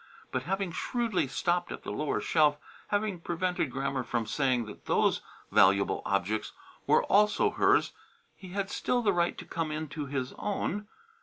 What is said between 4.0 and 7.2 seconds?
from saying that those valuable objects were